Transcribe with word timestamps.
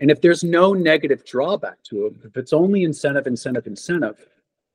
And 0.00 0.10
if 0.10 0.20
there's 0.20 0.42
no 0.42 0.72
negative 0.72 1.24
drawback 1.24 1.80
to 1.84 2.06
it, 2.06 2.14
if 2.24 2.36
it's 2.36 2.52
only 2.52 2.82
incentive, 2.82 3.28
incentive, 3.28 3.68
incentive, 3.68 4.26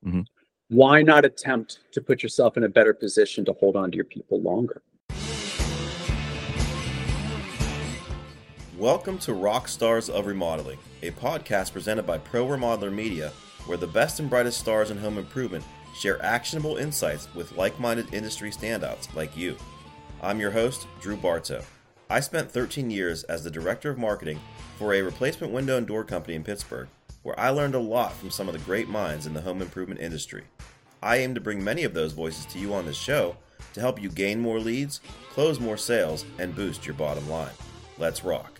Mhm. 0.05 0.25
why 0.69 1.01
not 1.01 1.25
attempt 1.25 1.79
to 1.91 1.99
put 1.99 2.23
yourself 2.23 2.55
in 2.55 2.63
a 2.63 2.69
better 2.69 2.93
position 2.93 3.43
to 3.43 3.51
hold 3.53 3.75
on 3.75 3.91
to 3.91 3.95
your 3.97 4.05
people 4.05 4.39
longer? 4.41 4.81
Welcome 8.77 9.17
to 9.19 9.33
Rock 9.33 9.67
Stars 9.67 10.09
of 10.09 10.25
Remodeling, 10.25 10.79
a 11.03 11.11
podcast 11.11 11.73
presented 11.73 12.03
by 12.03 12.17
Pro 12.17 12.47
Remodeler 12.47 12.93
Media, 12.93 13.33
where 13.65 13.77
the 13.77 13.87
best 13.87 14.21
and 14.21 14.29
brightest 14.29 14.57
stars 14.57 14.89
in 14.89 14.99
home 14.99 15.17
improvement 15.17 15.65
share 15.97 16.21
actionable 16.23 16.77
insights 16.77 17.27
with 17.35 17.51
like 17.57 17.77
minded 17.77 18.13
industry 18.13 18.51
standouts 18.51 19.13
like 19.13 19.35
you. 19.35 19.57
I'm 20.21 20.39
your 20.39 20.51
host, 20.51 20.87
Drew 21.01 21.17
Bartow. 21.17 21.61
I 22.11 22.21
spent 22.21 22.49
13 22.49 22.89
years 22.89 23.23
as 23.25 23.43
the 23.43 23.51
Director 23.51 23.91
of 23.91 23.99
Marketing 23.99 24.39
for 24.79 24.95
a 24.95 25.01
replacement 25.03 25.53
window 25.53 25.77
and 25.77 25.85
door 25.85 26.03
company 26.03 26.33
in 26.33 26.43
Pittsburgh, 26.43 26.87
where 27.21 27.39
I 27.39 27.49
learned 27.49 27.75
a 27.75 27.79
lot 27.79 28.13
from 28.13 28.31
some 28.31 28.47
of 28.47 28.53
the 28.53 28.59
great 28.61 28.89
minds 28.89 29.27
in 29.27 29.35
the 29.35 29.41
home 29.41 29.61
improvement 29.61 30.01
industry. 30.01 30.45
I 31.03 31.17
aim 31.17 31.35
to 31.35 31.41
bring 31.41 31.63
many 31.63 31.83
of 31.83 31.93
those 31.93 32.13
voices 32.13 32.47
to 32.47 32.57
you 32.57 32.73
on 32.73 32.87
this 32.87 32.97
show 32.97 33.35
to 33.75 33.79
help 33.79 34.01
you 34.01 34.09
gain 34.09 34.39
more 34.39 34.59
leads, 34.59 35.01
close 35.29 35.59
more 35.59 35.77
sales, 35.77 36.25
and 36.39 36.55
boost 36.55 36.83
your 36.83 36.95
bottom 36.95 37.29
line. 37.29 37.53
Let's 37.99 38.23
rock. 38.23 38.59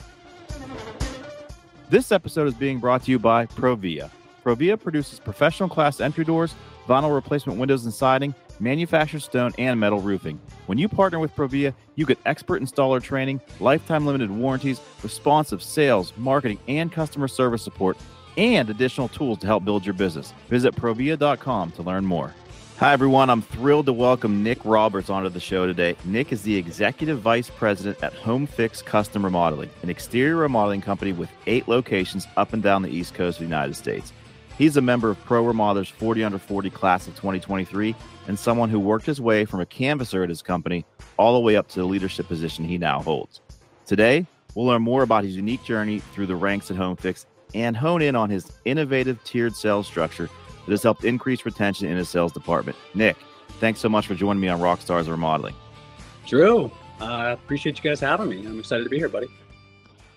This 1.90 2.12
episode 2.12 2.48
is 2.48 2.54
being 2.54 2.78
brought 2.78 3.06
to 3.06 3.12
you 3.12 3.18
by 3.18 3.48
ProVia. 3.48 4.12
ProVia 4.46 4.80
produces 4.80 5.20
professional 5.20 5.70
class 5.70 6.00
entry 6.00 6.24
doors, 6.24 6.54
vinyl 6.88 7.16
replacement 7.16 7.58
windows 7.58 7.86
and 7.86 7.94
siding, 7.94 8.36
manufactured 8.60 9.22
stone, 9.22 9.54
and 9.58 9.80
metal 9.80 10.00
roofing. 10.00 10.40
When 10.68 10.78
you 10.78 10.88
partner 10.88 11.20
with 11.20 11.36
ProVia, 11.36 11.74
you 11.96 12.06
get 12.06 12.20
expert 12.26 12.62
installer 12.62 13.02
training, 13.02 13.42
lifetime 13.60 14.06
limited 14.06 14.32
warranties, 14.32 14.82
responsive 15.04 15.62
sales, 15.64 16.14
marketing, 16.18 16.60
and 16.68 16.92
customer 16.92 17.28
service 17.28 17.62
support, 17.62 17.98
and 18.38 18.70
additional 18.70 19.08
tools 19.10 19.40
to 19.40 19.48
help 19.48 19.66
build 19.66 19.86
your 19.86 19.94
business. 19.94 20.34
Visit 20.50 20.76
provia.com 20.76 21.72
to 21.72 21.82
learn 21.82 22.06
more. 22.06 22.34
Hi, 22.80 22.94
everyone. 22.94 23.30
I'm 23.30 23.42
thrilled 23.42 23.88
to 23.88 23.94
welcome 23.94 24.42
Nick 24.42 24.64
Roberts 24.64 25.10
onto 25.10 25.28
the 25.28 25.42
show 25.42 25.68
today. 25.68 25.98
Nick 26.06 26.32
is 26.32 26.44
the 26.44 26.56
Executive 26.56 27.20
Vice 27.20 27.50
President 27.50 28.02
at 28.02 28.14
Homefix 28.14 28.86
Custom 28.86 29.26
Remodeling, 29.26 29.70
an 29.84 29.90
exterior 29.90 30.38
remodeling 30.38 30.80
company 30.80 31.12
with 31.12 31.30
eight 31.46 31.68
locations 31.68 32.26
up 32.38 32.54
and 32.54 32.64
down 32.64 32.82
the 32.82 32.90
East 32.90 33.16
Coast 33.16 33.36
of 33.36 33.40
the 33.40 33.54
United 33.54 33.76
States. 33.76 34.14
He's 34.60 34.76
a 34.76 34.82
member 34.82 35.10
of 35.10 35.24
Pro 35.24 35.42
Remodeler's 35.42 35.88
40 35.88 36.22
Under 36.22 36.38
40 36.38 36.70
class 36.70 37.08
of 37.08 37.16
2023 37.16 37.96
and 38.28 38.38
someone 38.38 38.70
who 38.70 38.78
worked 38.78 39.06
his 39.06 39.22
way 39.22 39.46
from 39.46 39.62
a 39.62 39.66
canvasser 39.66 40.22
at 40.22 40.28
his 40.28 40.42
company 40.42 40.86
all 41.16 41.34
the 41.34 41.40
way 41.40 41.56
up 41.56 41.70
to 41.70 41.80
the 41.80 41.86
leadership 41.86 42.28
position 42.28 42.66
he 42.66 42.78
now 42.78 43.02
holds. 43.02 43.40
Today, 43.86 44.28
we'll 44.54 44.66
learn 44.66 44.82
more 44.82 45.02
about 45.02 45.24
his 45.24 45.34
unique 45.34 45.64
journey 45.64 46.00
through 46.00 46.26
the 46.26 46.36
ranks 46.36 46.70
at 46.70 46.76
Homefix 46.76 47.26
and 47.56 47.78
hone 47.78 48.02
in 48.02 48.18
on 48.18 48.30
his 48.30 48.52
innovative 48.66 49.24
tiered 49.24 49.56
sales 49.56 49.88
structure 49.88 50.30
that 50.66 50.72
has 50.72 50.84
helped 50.84 51.06
increase 51.06 51.46
retention 51.46 51.88
in 51.88 51.96
his 51.96 52.10
sales 52.10 52.34
department. 52.34 52.78
Nick, 52.94 53.16
thanks 53.62 53.80
so 53.80 53.88
much 53.88 54.08
for 54.08 54.14
joining 54.14 54.42
me 54.42 54.50
on 54.50 54.60
Rockstars 54.60 55.08
Remodeling. 55.08 55.56
Drew, 56.28 56.70
I 57.00 57.30
appreciate 57.30 57.82
you 57.82 57.90
guys 57.90 58.02
having 58.02 58.28
me. 58.28 58.46
I'm 58.46 58.60
excited 58.60 58.84
to 58.84 58.90
be 58.90 58.98
here, 58.98 59.08
buddy. 59.08 59.28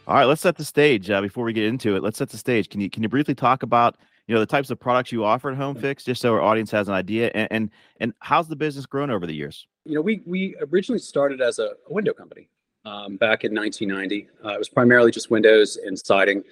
All 0.09 0.17
right, 0.17 0.25
let's 0.25 0.41
set 0.41 0.57
the 0.57 0.65
stage 0.65 1.11
uh, 1.11 1.21
before 1.21 1.45
we 1.45 1.53
get 1.53 1.67
into 1.67 1.95
it. 1.95 2.03
Let's 2.03 2.19
set 2.19 2.31
the 2.31 2.37
stage. 2.37 2.69
Can 2.69 2.81
you 2.81 2.91
can 2.91 3.05
you 3.05 3.09
briefly 3.09 3.37
talk 3.37 3.63
about 3.63 3.97
you 4.27 4.35
know 4.35 4.41
the 4.41 4.47
types 4.47 4.71
of 4.71 4.79
products 4.79 5.13
you 5.13 5.25
offer 5.25 5.51
at 5.51 5.59
Homefix, 5.59 6.05
just 6.05 6.21
so 6.23 6.33
our 6.33 6.41
audience 6.41 6.71
has 6.71 6.89
an 6.89 6.95
idea, 6.95 7.31
and 7.35 7.49
and, 7.51 7.71
and 8.01 8.15
how's 8.21 8.49
the 8.49 8.57
business 8.57 8.87
grown 8.87 9.11
over 9.11 9.27
the 9.27 9.35
years? 9.35 9.67
You 9.85 9.95
know, 9.97 10.01
we 10.01 10.23
we 10.27 10.55
originally 10.71 10.99
started 11.01 11.41
as 11.41 11.59
a, 11.59 11.71
a 11.89 11.93
window 11.93 12.13
company 12.13 12.49
um, 12.85 13.17
back 13.17 13.45
in 13.45 13.55
1990. 13.55 14.29
Uh, 14.45 14.55
it 14.55 14.59
was 14.59 14.69
primarily 14.69 15.11
just 15.11 15.31
windows 15.31 15.77
and 15.77 15.99
siding. 15.99 16.45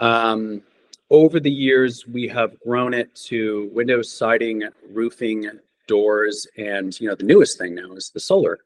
Um, 0.00 0.62
over 1.10 1.38
the 1.38 1.50
years, 1.50 2.06
we 2.06 2.26
have 2.28 2.58
grown 2.60 2.94
it 2.94 3.14
to 3.26 3.70
windows, 3.72 4.10
siding, 4.10 4.64
roofing, 4.90 5.48
doors, 5.86 6.46
and 6.56 6.98
you 7.00 7.08
know 7.08 7.14
the 7.14 7.24
newest 7.24 7.58
thing 7.58 7.74
now 7.74 7.92
is 7.92 8.10
the 8.10 8.20
solar 8.20 8.58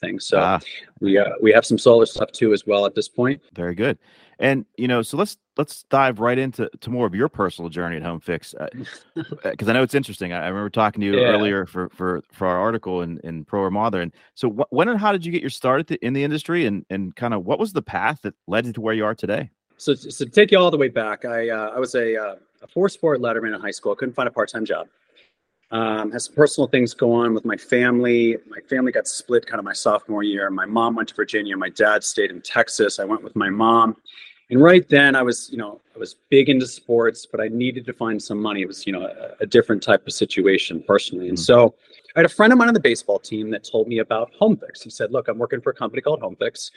thing. 0.00 0.18
So 0.20 0.40
Ah. 0.40 0.60
we 1.00 1.18
uh, 1.18 1.30
we 1.40 1.52
have 1.52 1.64
some 1.64 1.78
solar 1.78 2.06
stuff 2.06 2.32
too 2.32 2.52
as 2.52 2.66
well 2.66 2.86
at 2.86 2.94
this 2.94 3.08
point. 3.08 3.40
Very 3.54 3.74
good. 3.74 3.98
And 4.40 4.64
you 4.76 4.88
know, 4.88 5.02
so 5.02 5.16
let's 5.16 5.36
let's 5.56 5.84
dive 5.84 6.20
right 6.20 6.38
into 6.38 6.68
to 6.80 6.90
more 6.90 7.06
of 7.06 7.14
your 7.14 7.28
personal 7.28 7.68
journey 7.68 7.96
at 7.96 8.02
Homefix, 8.02 8.54
because 9.44 9.68
I 9.68 9.72
know 9.72 9.82
it's 9.82 9.94
interesting. 9.94 10.32
I, 10.32 10.44
I 10.44 10.48
remember 10.48 10.70
talking 10.70 11.00
to 11.00 11.06
you 11.06 11.20
Yeah. 11.20 11.28
earlier 11.28 11.66
for 11.66 11.88
for 11.90 12.22
for 12.32 12.46
our 12.46 12.58
article 12.58 13.02
in 13.02 13.18
in 13.24 13.44
Pro 13.44 13.68
Remodeler. 13.68 14.02
And 14.02 14.12
so, 14.34 14.50
wh- 14.50 14.72
when 14.72 14.88
and 14.88 14.98
how 14.98 15.12
did 15.12 15.24
you 15.24 15.32
get 15.32 15.40
your 15.40 15.50
start 15.50 15.80
at 15.80 15.86
the, 15.86 16.04
in 16.04 16.12
the 16.12 16.24
industry, 16.24 16.66
and 16.66 16.84
and 16.90 17.14
kind 17.16 17.34
of 17.34 17.44
what 17.44 17.58
was 17.58 17.72
the 17.72 17.82
path 17.82 18.20
that 18.22 18.34
led 18.46 18.66
you 18.66 18.72
to 18.72 18.80
where 18.80 18.94
you 18.94 19.04
are 19.04 19.14
today? 19.14 19.50
So, 19.76 19.94
so 19.94 20.24
to 20.24 20.30
take 20.30 20.50
you 20.52 20.58
all 20.58 20.70
the 20.70 20.76
way 20.76 20.88
back, 20.88 21.24
I 21.24 21.50
uh, 21.50 21.70
I 21.74 21.78
was 21.78 21.94
a, 21.94 22.16
uh, 22.16 22.36
a 22.62 22.66
four 22.66 22.88
sport 22.88 23.20
letterman 23.20 23.54
in 23.54 23.60
high 23.60 23.70
school. 23.72 23.92
I 23.92 23.96
couldn't 23.96 24.14
find 24.14 24.28
a 24.28 24.32
part 24.32 24.48
time 24.50 24.64
job. 24.64 24.86
Um, 25.70 26.12
had 26.12 26.22
some 26.22 26.34
personal 26.34 26.68
things 26.68 26.94
go 26.94 27.12
on 27.12 27.34
with 27.34 27.44
my 27.44 27.56
family. 27.56 28.36
My 28.46 28.60
family 28.68 28.92
got 28.92 29.08
split 29.08 29.46
kind 29.46 29.58
of 29.58 29.64
my 29.64 29.72
sophomore 29.72 30.22
year. 30.22 30.48
My 30.50 30.66
mom 30.66 30.94
went 30.94 31.08
to 31.08 31.14
Virginia. 31.16 31.56
My 31.56 31.70
dad 31.70 32.04
stayed 32.04 32.30
in 32.30 32.42
Texas. 32.42 33.00
I 33.00 33.04
went 33.04 33.24
with 33.24 33.34
my 33.34 33.50
mom. 33.50 33.96
And 34.50 34.62
right 34.62 34.86
then, 34.88 35.16
I 35.16 35.22
was, 35.22 35.50
you 35.50 35.56
know, 35.56 35.80
I 35.94 35.98
was 35.98 36.16
big 36.28 36.48
into 36.48 36.66
sports, 36.66 37.26
but 37.26 37.40
I 37.40 37.48
needed 37.48 37.86
to 37.86 37.92
find 37.92 38.22
some 38.22 38.38
money. 38.40 38.60
It 38.62 38.66
was, 38.68 38.86
you 38.86 38.92
know, 38.92 39.06
a, 39.06 39.42
a 39.42 39.46
different 39.46 39.82
type 39.82 40.06
of 40.06 40.12
situation 40.12 40.82
personally. 40.86 41.28
And 41.28 41.38
Mhm. 41.38 41.42
so, 41.42 41.74
I 42.14 42.20
had 42.20 42.26
a 42.26 42.28
friend 42.28 42.52
of 42.52 42.58
mine 42.58 42.68
on 42.68 42.74
the 42.74 42.80
baseball 42.80 43.18
team 43.18 43.50
that 43.50 43.64
told 43.64 43.88
me 43.88 43.98
about 43.98 44.32
Homefix. 44.40 44.82
He 44.84 44.90
said, 44.90 45.10
"Look, 45.10 45.26
I'm 45.28 45.38
working 45.38 45.60
for 45.60 45.70
a 45.70 45.74
company 45.74 46.00
called 46.02 46.20
Homefix. 46.20 46.70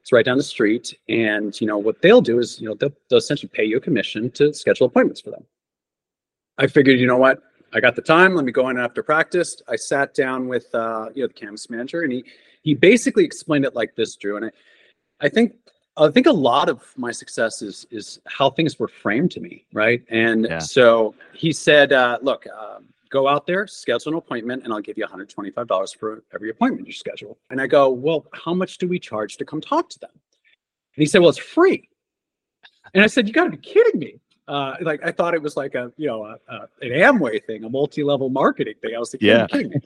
It's 0.00 0.12
right 0.12 0.24
down 0.24 0.36
the 0.36 0.44
street, 0.44 0.94
and 1.08 1.58
you 1.60 1.66
know 1.66 1.78
what 1.78 2.00
they'll 2.02 2.20
do 2.20 2.38
is, 2.38 2.60
you 2.60 2.68
know, 2.68 2.74
they'll, 2.74 2.92
they'll 3.08 3.18
essentially 3.18 3.50
pay 3.52 3.64
you 3.64 3.78
a 3.78 3.80
commission 3.80 4.30
to 4.32 4.54
schedule 4.54 4.86
appointments 4.86 5.20
for 5.20 5.30
them." 5.30 5.44
I 6.58 6.66
figured, 6.68 7.00
you 7.00 7.06
know 7.06 7.16
what, 7.16 7.42
I 7.72 7.80
got 7.80 7.96
the 7.96 8.02
time. 8.02 8.34
Let 8.34 8.44
me 8.44 8.52
go 8.52 8.68
in 8.68 8.78
after 8.78 9.02
practice. 9.02 9.60
I 9.68 9.76
sat 9.76 10.14
down 10.14 10.46
with, 10.48 10.72
uh, 10.74 11.08
you 11.14 11.22
know, 11.22 11.26
the 11.28 11.34
canvas 11.34 11.68
manager, 11.68 12.02
and 12.02 12.12
he 12.12 12.24
he 12.62 12.74
basically 12.74 13.24
explained 13.24 13.64
it 13.64 13.74
like 13.74 13.94
this, 13.96 14.14
Drew. 14.16 14.36
And 14.36 14.46
I, 14.46 14.50
I 15.20 15.28
think 15.28 15.54
I 15.96 16.10
think 16.10 16.26
a 16.26 16.32
lot 16.32 16.68
of 16.68 16.92
my 16.96 17.10
success 17.10 17.62
is 17.62 17.86
is 17.90 18.20
how 18.26 18.50
things 18.50 18.78
were 18.78 18.88
framed 18.88 19.30
to 19.32 19.40
me, 19.40 19.64
right? 19.72 20.02
And 20.10 20.44
Yeah. 20.44 20.58
so 20.58 21.14
he 21.32 21.52
said, 21.52 21.92
uh, 21.92 22.18
"Look, 22.20 22.46
um, 22.48 22.86
go 23.08 23.28
out 23.28 23.46
there, 23.46 23.66
schedule 23.66 24.12
an 24.12 24.18
appointment, 24.18 24.64
and 24.64 24.72
I'll 24.72 24.80
give 24.80 24.98
you 24.98 25.04
$125 25.04 25.94
for 25.94 26.22
every 26.34 26.50
appointment 26.50 26.86
you 26.86 26.92
schedule." 26.92 27.38
And 27.50 27.60
I 27.60 27.66
go, 27.66 27.88
"Well, 27.90 28.26
how 28.34 28.52
much 28.52 28.78
do 28.78 28.86
we 28.86 28.98
charge 28.98 29.36
to 29.38 29.44
come 29.44 29.60
talk 29.60 29.88
to 29.90 29.98
them?" 29.98 30.10
And 30.12 31.02
he 31.02 31.06
said, 31.06 31.20
"Well, 31.20 31.30
it's 31.30 31.38
free." 31.38 31.88
And 32.94 33.02
I 33.02 33.06
said, 33.06 33.26
"You 33.26 33.32
got 33.32 33.44
to 33.44 33.50
be 33.50 33.56
kidding 33.56 33.98
me!" 33.98 34.20
Uh, 34.48 34.76
like 34.82 35.00
I 35.04 35.12
thought 35.12 35.34
it 35.34 35.42
was 35.42 35.56
like 35.56 35.74
a 35.74 35.92
you 35.96 36.06
know 36.08 36.24
a, 36.24 36.38
a, 36.48 36.68
an 36.82 36.90
Amway 36.90 37.42
thing, 37.44 37.64
a 37.64 37.70
multi-level 37.70 38.28
marketing 38.28 38.74
thing. 38.82 38.94
I 38.94 38.98
was 38.98 39.14
like, 39.14 39.22
Yeah. 39.22 39.46
Kidding 39.46 39.70
me?" 39.70 39.76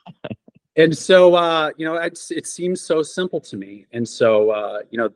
and 0.77 0.97
so 0.97 1.35
uh, 1.35 1.71
you 1.77 1.87
know, 1.87 1.95
it's, 1.95 2.31
it 2.33 2.47
seems 2.49 2.81
so 2.81 3.03
simple 3.03 3.41
to 3.43 3.57
me. 3.57 3.87
And 3.93 4.07
so 4.09 4.51
uh, 4.51 4.81
you 4.91 4.99
know, 4.99 5.11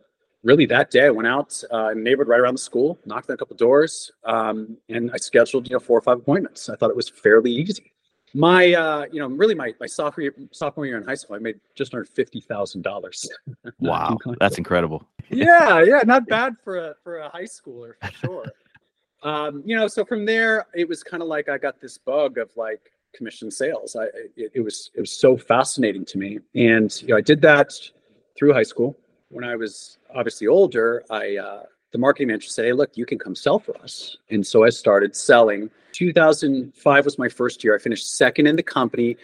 really 0.45 0.67
that 0.67 0.91
day 0.91 1.07
I 1.07 1.11
went 1.11 1.27
out 1.27 1.61
uh, 1.73 1.89
in 1.89 1.99
a 1.99 2.01
neighborhood 2.01 2.29
right 2.29 2.39
around 2.39 2.55
the 2.55 2.59
school, 2.59 2.99
knocked 3.07 3.31
on 3.31 3.35
a 3.35 3.37
couple 3.37 3.57
doors, 3.57 4.13
um, 4.25 4.77
and 4.89 5.11
I 5.13 5.17
scheduled 5.17 5.69
you 5.69 5.75
know 5.75 5.81
four 5.81 5.99
or 5.99 6.03
five 6.03 6.19
appointments. 6.19 6.69
I 6.69 6.77
thought 6.77 6.91
it 6.91 6.97
was 6.97 7.09
fairly 7.09 7.51
easy. 7.51 7.93
My 8.35 8.73
uh, 8.75 9.07
you 9.11 9.21
know 9.21 9.29
really 9.29 9.55
my 9.55 9.75
my 9.81 9.87
sophomore 9.87 10.23
year, 10.23 10.35
sophomore 10.53 10.87
year 10.87 10.99
in 10.99 11.05
high 11.05 11.15
school, 11.15 11.37
I 11.37 11.39
made 11.41 11.59
just 11.75 11.95
under 11.95 12.05
fifty 12.05 12.41
thousand 12.41 12.83
dollars. 12.83 13.29
Wow, 13.81 14.19
that's 14.41 14.57
incredible. 14.57 15.07
yeah, 15.31 15.83
yeah, 15.87 16.03
not 16.05 16.27
bad 16.27 16.55
for 16.63 16.77
a 16.77 16.95
for 17.03 17.19
a 17.19 17.29
high 17.29 17.45
schooler 17.45 17.93
for 18.01 18.13
sure. 18.13 18.45
um, 19.23 19.63
you 19.65 19.77
know, 19.77 19.89
so 19.89 20.05
from 20.05 20.25
there, 20.25 20.67
it 20.75 20.89
was 20.89 21.03
kind 21.03 21.23
of 21.23 21.29
like 21.29 21.49
I 21.49 21.59
got 21.59 21.81
this 21.81 21.99
bug 21.99 22.39
of 22.39 22.51
like 22.57 22.91
commission 23.15 23.51
sales. 23.51 23.97
I 23.97 24.05
it, 24.37 24.53
it 24.55 24.61
was 24.61 24.91
it 24.95 25.01
was 25.01 25.13
so 25.13 25.37
fascinating 25.37 26.05
to 26.07 26.19
me, 26.19 26.39
and 26.55 26.91
you 27.03 27.09
know, 27.09 27.17
I 27.17 27.21
did 27.21 27.41
that 27.43 27.73
through 28.37 28.53
high 28.53 28.63
school. 28.63 28.97
When 29.35 29.43
I 29.43 29.57
was 29.57 29.99
obviously 30.15 30.47
older, 30.47 31.05
I 31.11 31.37
uh, 31.37 31.63
the 31.91 31.99
marketing 31.99 32.29
manager 32.29 32.49
said, 32.49 32.67
"Hey, 32.67 32.73
look, 32.73 32.97
you 32.97 33.05
can 33.05 33.19
come 33.19 33.35
sell 33.35 33.59
for 33.59 33.77
us," 33.79 34.17
and 34.31 34.47
so 34.47 34.65
I 34.65 34.71
started 34.71 35.17
selling. 35.17 35.71
2005 35.91 37.05
was 37.05 37.19
my 37.19 37.29
first 37.29 37.65
year. 37.65 37.75
I 37.75 37.81
finished 37.81 38.13
second 38.13 38.47
in 38.47 38.55
the 38.55 38.63
company, 38.63 39.17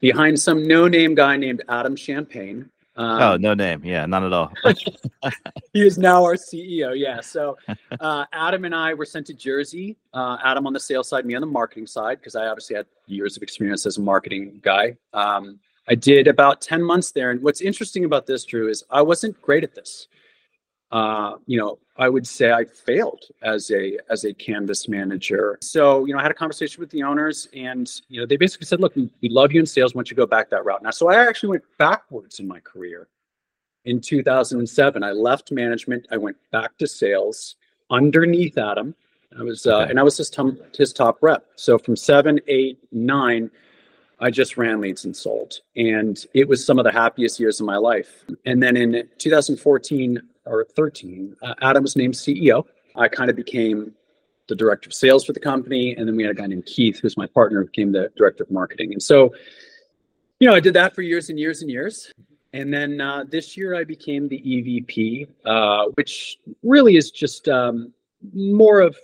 behind 0.00 0.40
some 0.40 0.66
no-name 0.66 1.14
guy 1.14 1.36
named 1.36 1.62
Adam 1.68 1.94
Champagne. 1.94 2.70
Um, 2.96 3.22
oh, 3.22 3.36
no 3.36 3.52
name. 3.52 3.84
Yeah, 3.84 4.06
none 4.06 4.24
at 4.24 4.32
all. 4.32 4.50
he 5.74 5.86
is 5.86 5.98
now 5.98 6.24
our 6.24 6.36
CEO. 6.36 6.98
Yeah. 6.98 7.20
So 7.20 7.56
uh, 8.00 8.24
Adam 8.32 8.64
and 8.64 8.74
I 8.74 8.94
were 8.94 9.04
sent 9.04 9.26
to 9.26 9.34
Jersey. 9.34 9.96
Uh, 10.12 10.38
Adam 10.42 10.66
on 10.66 10.72
the 10.72 10.80
sales 10.80 11.08
side, 11.08 11.26
me 11.26 11.34
on 11.34 11.40
the 11.40 11.46
marketing 11.46 11.86
side, 11.86 12.18
because 12.18 12.34
I 12.34 12.46
obviously 12.46 12.76
had 12.76 12.86
years 13.06 13.36
of 13.36 13.42
experience 13.42 13.84
as 13.84 13.98
a 13.98 14.00
marketing 14.00 14.60
guy. 14.62 14.96
Um, 15.12 15.60
I 15.90 15.96
did 15.96 16.28
about 16.28 16.60
10 16.60 16.82
months 16.82 17.10
there. 17.10 17.30
And 17.32 17.42
what's 17.42 17.60
interesting 17.60 18.04
about 18.04 18.24
this, 18.26 18.44
Drew, 18.44 18.68
is 18.68 18.84
I 18.90 19.02
wasn't 19.02 19.40
great 19.42 19.64
at 19.64 19.74
this. 19.74 20.06
Uh, 20.92 21.36
you 21.46 21.58
know, 21.58 21.78
I 21.96 22.08
would 22.08 22.26
say 22.26 22.52
I 22.52 22.64
failed 22.64 23.24
as 23.42 23.70
a 23.70 23.98
as 24.08 24.24
a 24.24 24.32
canvas 24.32 24.88
manager. 24.88 25.56
So, 25.60 26.04
you 26.04 26.12
know, 26.12 26.18
I 26.18 26.22
had 26.22 26.30
a 26.32 26.34
conversation 26.34 26.80
with 26.80 26.90
the 26.90 27.02
owners, 27.04 27.46
and 27.54 27.88
you 28.08 28.20
know, 28.20 28.26
they 28.26 28.36
basically 28.36 28.66
said, 28.66 28.80
"Look, 28.80 28.96
we, 28.96 29.08
we 29.22 29.28
love 29.28 29.52
you 29.52 29.60
in 29.60 29.66
sales. 29.66 29.94
Why 29.94 30.00
don't 30.00 30.10
you 30.10 30.16
go 30.16 30.26
back 30.26 30.50
that 30.50 30.64
route." 30.64 30.82
Now, 30.82 30.90
so 30.90 31.08
I 31.08 31.26
actually 31.28 31.50
went 31.50 31.64
backwards 31.78 32.40
in 32.40 32.48
my 32.48 32.58
career. 32.60 33.06
In 33.84 34.00
2007, 34.00 35.02
I 35.04 35.12
left 35.12 35.52
management. 35.52 36.06
I 36.10 36.16
went 36.16 36.36
back 36.50 36.76
to 36.78 36.86
sales. 36.86 37.56
underneath 37.92 38.56
Adam. 38.56 38.94
I 39.36 39.42
was, 39.42 39.66
uh, 39.66 39.78
Okay. 39.78 39.90
and 39.90 39.98
I 39.98 40.04
was 40.04 40.16
his, 40.16 40.30
tom- 40.30 40.60
his 40.78 40.92
top 40.92 41.18
rep. 41.22 41.44
So 41.56 41.76
from 41.76 41.96
seven, 41.96 42.38
eight, 42.46 42.78
nine, 42.92 43.50
I 44.20 44.30
just 44.30 44.56
ran 44.56 44.80
leads 44.80 45.04
and 45.04 45.16
sold. 45.16 45.60
And 45.76 46.24
it 46.34 46.46
was 46.46 46.64
some 46.64 46.78
of 46.78 46.84
the 46.84 46.92
happiest 46.92 47.40
years 47.40 47.60
of 47.60 47.66
my 47.66 47.76
life. 47.76 48.24
And 48.44 48.62
then 48.62 48.76
in 48.76 49.08
2014 49.18 50.20
or 50.44 50.66
13, 50.76 51.36
uh, 51.42 51.54
Adam 51.62 51.82
was 51.82 51.96
named 51.96 52.14
CEO. 52.14 52.64
I 52.96 53.08
kind 53.08 53.30
of 53.30 53.36
became 53.36 53.92
the 54.48 54.54
director 54.54 54.88
of 54.88 54.94
sales 54.94 55.24
for 55.24 55.32
the 55.32 55.40
company. 55.40 55.96
And 55.96 56.06
then 56.06 56.16
we 56.16 56.22
had 56.22 56.32
a 56.32 56.34
guy 56.34 56.46
named 56.46 56.66
Keith, 56.66 57.00
who's 57.00 57.16
my 57.16 57.26
partner, 57.26 57.64
became 57.64 57.92
the 57.92 58.10
director 58.16 58.42
of 58.42 58.50
marketing. 58.50 58.92
And 58.92 59.02
so, 59.02 59.32
you 60.38 60.48
know, 60.48 60.54
I 60.54 60.60
did 60.60 60.74
that 60.74 60.94
for 60.94 61.02
years 61.02 61.30
and 61.30 61.38
years 61.38 61.62
and 61.62 61.70
years. 61.70 62.12
And 62.52 62.74
then 62.74 63.00
uh, 63.00 63.24
this 63.28 63.56
year 63.56 63.74
I 63.74 63.84
became 63.84 64.28
the 64.28 64.40
EVP, 64.40 65.28
uh, 65.46 65.86
which 65.94 66.38
really 66.62 66.96
is 66.96 67.10
just 67.10 67.48
um, 67.48 67.92
more 68.34 68.80
of 68.80 68.96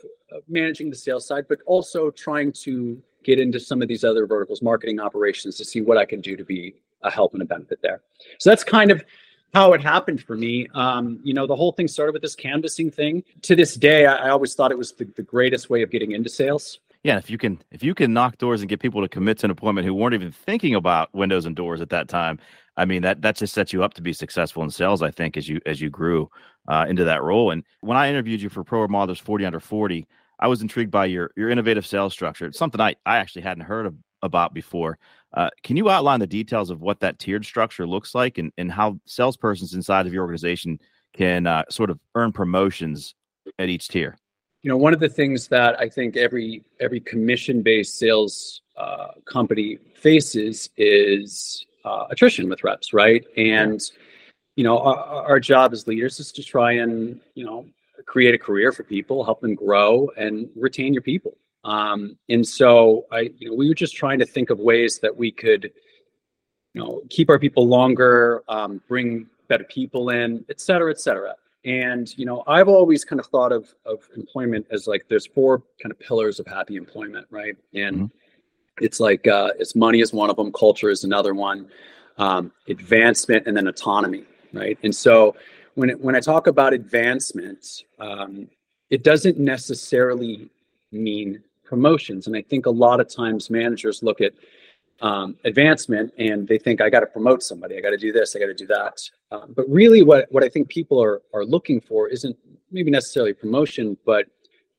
managing 0.48 0.90
the 0.90 0.96
sales 0.96 1.26
side, 1.26 1.46
but 1.48 1.58
also 1.64 2.10
trying 2.10 2.52
to 2.52 3.00
get 3.26 3.40
into 3.40 3.58
some 3.58 3.82
of 3.82 3.88
these 3.88 4.04
other 4.04 4.26
verticals, 4.26 4.62
marketing 4.62 5.00
operations, 5.00 5.56
to 5.56 5.64
see 5.64 5.80
what 5.80 5.98
I 5.98 6.04
can 6.04 6.20
do 6.20 6.36
to 6.36 6.44
be 6.44 6.76
a 7.02 7.10
help 7.10 7.34
and 7.34 7.42
a 7.42 7.44
benefit 7.44 7.80
there. 7.82 8.00
So 8.38 8.50
that's 8.50 8.64
kind 8.64 8.90
of 8.90 9.04
how 9.52 9.72
it 9.72 9.82
happened 9.82 10.22
for 10.22 10.36
me. 10.36 10.68
Um, 10.74 11.18
you 11.24 11.34
know, 11.34 11.46
the 11.46 11.56
whole 11.56 11.72
thing 11.72 11.88
started 11.88 12.12
with 12.12 12.22
this 12.22 12.36
canvassing 12.36 12.90
thing. 12.90 13.24
To 13.42 13.56
this 13.56 13.74
day, 13.74 14.06
I, 14.06 14.26
I 14.26 14.30
always 14.30 14.54
thought 14.54 14.70
it 14.70 14.78
was 14.78 14.92
the, 14.92 15.04
the 15.16 15.22
greatest 15.22 15.68
way 15.68 15.82
of 15.82 15.90
getting 15.90 16.12
into 16.12 16.30
sales. 16.30 16.78
Yeah, 17.02 17.18
if 17.18 17.30
you 17.30 17.38
can 17.38 17.62
if 17.70 17.82
you 17.84 17.94
can 17.94 18.12
knock 18.12 18.38
doors 18.38 18.62
and 18.62 18.68
get 18.68 18.80
people 18.80 19.00
to 19.00 19.08
commit 19.08 19.38
to 19.38 19.46
an 19.46 19.50
appointment 19.50 19.86
who 19.86 19.94
weren't 19.94 20.14
even 20.14 20.32
thinking 20.32 20.74
about 20.74 21.14
windows 21.14 21.46
and 21.46 21.54
doors 21.54 21.80
at 21.80 21.90
that 21.90 22.08
time, 22.08 22.38
I 22.76 22.84
mean 22.84 23.02
that 23.02 23.22
that 23.22 23.36
just 23.36 23.54
sets 23.54 23.72
you 23.72 23.84
up 23.84 23.94
to 23.94 24.02
be 24.02 24.12
successful 24.12 24.62
in 24.64 24.70
sales. 24.70 25.02
I 25.02 25.10
think 25.10 25.36
as 25.36 25.48
you 25.48 25.60
as 25.66 25.80
you 25.80 25.88
grew 25.88 26.28
uh, 26.66 26.84
into 26.88 27.04
that 27.04 27.22
role. 27.22 27.52
And 27.52 27.62
when 27.80 27.96
I 27.96 28.08
interviewed 28.08 28.42
you 28.42 28.48
for 28.48 28.64
Pro 28.64 28.86
Remodelers 28.86 29.20
Forty 29.20 29.44
Under 29.44 29.60
Forty, 29.60 30.06
I 30.38 30.48
was 30.48 30.62
intrigued 30.62 30.90
by 30.90 31.06
your 31.06 31.30
your 31.36 31.50
innovative 31.50 31.86
sales 31.86 32.12
structure. 32.12 32.46
It's 32.46 32.58
something 32.58 32.80
I 32.80 32.96
I 33.04 33.18
actually 33.18 33.42
hadn't 33.42 33.64
heard 33.64 33.86
of, 33.86 33.94
about 34.22 34.54
before. 34.54 34.98
Uh, 35.34 35.50
can 35.62 35.76
you 35.76 35.90
outline 35.90 36.20
the 36.20 36.26
details 36.26 36.70
of 36.70 36.80
what 36.80 37.00
that 37.00 37.18
tiered 37.18 37.44
structure 37.44 37.86
looks 37.86 38.14
like 38.14 38.38
and 38.38 38.52
and 38.58 38.70
how 38.70 38.98
salespersons 39.08 39.74
inside 39.74 40.06
of 40.06 40.12
your 40.12 40.22
organization 40.22 40.78
can 41.12 41.46
uh, 41.46 41.64
sort 41.70 41.90
of 41.90 41.98
earn 42.14 42.32
promotions 42.32 43.14
at 43.58 43.68
each 43.68 43.88
tier? 43.88 44.18
you 44.66 44.72
know 44.72 44.76
one 44.76 44.92
of 44.92 44.98
the 44.98 45.08
things 45.08 45.46
that 45.46 45.78
i 45.78 45.88
think 45.88 46.16
every 46.16 46.64
every 46.80 46.98
commission 46.98 47.62
based 47.62 47.98
sales 48.00 48.62
uh, 48.76 49.12
company 49.24 49.78
faces 49.94 50.70
is 50.76 51.64
uh, 51.84 52.06
attrition 52.10 52.48
with 52.48 52.64
reps 52.64 52.92
right 52.92 53.24
and 53.36 53.80
you 54.56 54.64
know 54.64 54.76
our, 54.80 54.96
our 55.30 55.38
job 55.38 55.72
as 55.72 55.86
leaders 55.86 56.18
is 56.18 56.32
to 56.32 56.42
try 56.42 56.72
and 56.72 57.20
you 57.36 57.44
know 57.44 57.64
create 58.04 58.34
a 58.34 58.38
career 58.38 58.72
for 58.72 58.82
people 58.82 59.24
help 59.24 59.40
them 59.40 59.54
grow 59.54 60.10
and 60.16 60.48
retain 60.56 60.92
your 60.92 61.02
people. 61.02 61.36
Um, 61.64 62.16
and 62.28 62.46
so 62.46 63.06
i 63.10 63.30
you 63.38 63.48
know 63.50 63.54
we 63.56 63.68
were 63.68 63.74
just 63.74 63.96
trying 63.96 64.18
to 64.20 64.26
think 64.26 64.50
of 64.50 64.58
ways 64.60 64.98
that 65.00 65.14
we 65.16 65.30
could 65.32 65.72
you 66.74 66.80
know 66.80 67.02
keep 67.10 67.28
our 67.30 67.38
people 67.38 67.66
longer 67.66 68.42
um, 68.48 68.80
bring 68.88 69.26
better 69.48 69.64
people 69.64 70.10
in 70.10 70.44
et 70.48 70.60
cetera 70.60 70.90
et 70.90 71.00
cetera. 71.00 71.34
And 71.64 72.16
you 72.16 72.24
know 72.26 72.44
i've 72.46 72.68
always 72.68 73.04
kind 73.04 73.18
of 73.18 73.26
thought 73.26 73.52
of 73.52 73.74
of 73.84 74.08
employment 74.16 74.66
as 74.70 74.86
like 74.86 75.06
there's 75.08 75.26
four 75.26 75.62
kind 75.82 75.90
of 75.90 75.98
pillars 75.98 76.38
of 76.38 76.46
happy 76.46 76.76
employment 76.76 77.26
right? 77.30 77.56
And 77.74 77.94
Mhm. 77.96 78.10
it's 78.80 79.00
like 79.00 79.26
uh 79.26 79.50
it's 79.58 79.74
money 79.74 80.00
is 80.00 80.12
one 80.12 80.30
of 80.30 80.36
them 80.36 80.52
culture 80.52 80.90
is 80.90 81.02
another 81.04 81.34
one 81.34 81.68
um, 82.18 82.52
advancement 82.68 83.46
and 83.46 83.56
then 83.56 83.66
autonomy 83.66 84.24
right? 84.52 84.78
And 84.84 84.94
so 84.94 85.34
when 85.76 85.90
it, 85.90 86.00
when 86.00 86.16
i 86.16 86.20
talk 86.20 86.46
about 86.46 86.72
advancement 86.72 87.84
um, 87.98 88.48
it 88.90 89.02
doesn't 89.02 89.38
necessarily 89.38 90.50
mean 90.92 91.42
promotions 91.64 92.26
and 92.26 92.36
i 92.36 92.42
think 92.42 92.66
a 92.66 92.70
lot 92.70 93.00
of 93.00 93.08
times 93.08 93.48
managers 93.48 94.02
look 94.02 94.20
at 94.20 94.32
um, 95.02 95.36
advancement 95.44 96.12
and 96.18 96.48
they 96.48 96.58
think 96.58 96.80
I 96.80 96.88
got 96.88 97.00
to 97.00 97.06
promote 97.06 97.42
somebody, 97.42 97.76
I 97.76 97.80
got 97.80 97.90
to 97.90 97.98
do 97.98 98.12
this, 98.12 98.34
I 98.34 98.38
got 98.38 98.46
to 98.46 98.54
do 98.54 98.66
that. 98.68 98.98
Um, 99.30 99.52
but 99.54 99.68
really, 99.68 100.02
what 100.02 100.26
what 100.30 100.42
I 100.42 100.48
think 100.48 100.68
people 100.68 101.02
are 101.02 101.20
are 101.34 101.44
looking 101.44 101.80
for 101.80 102.08
isn't 102.08 102.36
maybe 102.70 102.90
necessarily 102.90 103.32
promotion, 103.32 103.96
but 104.06 104.26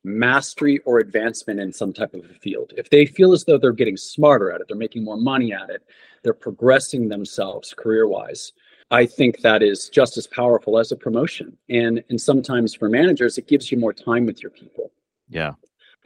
mastery 0.03 0.79
or 0.85 0.99
advancement 0.99 1.59
in 1.59 1.71
some 1.71 1.94
type 1.94 2.13
of 2.13 2.23
a 2.25 2.33
field. 2.33 2.73
If 2.77 2.89
they 2.89 3.05
feel 3.05 3.33
as 3.33 3.44
though 3.44 3.57
they're 3.57 3.73
getting 3.73 3.97
smarter 3.97 4.51
at 4.51 4.61
it, 4.61 4.67
they're 4.67 4.77
making 4.77 5.03
more 5.03 5.17
money 5.17 5.53
at 5.53 5.69
it, 5.69 5.83
they're 6.23 6.33
progressing 6.33 7.09
themselves 7.09 7.73
career 7.73 8.07
wise. 8.07 8.53
I 8.89 9.06
think 9.06 9.42
that 9.42 9.62
is 9.62 9.89
just 9.89 10.18
as 10.18 10.28
powerful 10.28 10.80
as 10.80 10.92
a 10.92 10.95
promotion. 10.95 11.57
And 11.69 12.04
and 12.10 12.19
sometimes 12.19 12.74
for 12.74 12.89
managers, 12.89 13.38
it 13.38 13.48
gives 13.48 13.72
you 13.72 13.78
more 13.78 13.94
time 13.94 14.25
with 14.25 14.42
your 14.42 14.51
people. 14.51 14.92
Yeah. 15.30 15.54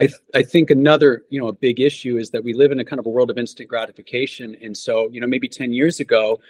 I, 0.00 0.06
th- 0.06 0.20
I 0.34 0.42
think 0.42 0.70
another 0.70 1.24
you 1.30 1.40
know 1.40 1.48
a 1.48 1.52
big 1.52 1.78
issue 1.78 2.16
is 2.16 2.30
that 2.30 2.42
we 2.42 2.54
live 2.54 2.72
in 2.72 2.80
a 2.80 2.84
kind 2.84 2.98
of 2.98 3.06
a 3.06 3.08
world 3.08 3.30
of 3.30 3.38
instant 3.38 3.68
gratification 3.68 4.56
and 4.60 4.76
so 4.76 5.08
you 5.12 5.20
know 5.20 5.26
maybe 5.28 5.48
10 5.48 5.72
years 5.72 6.00
ago 6.00 6.40